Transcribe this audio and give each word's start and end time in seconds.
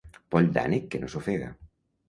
Poll 0.35 0.47
d'ànec 0.55 0.89
que 0.95 1.03
no 1.03 1.11
s'ofega. 1.15 1.53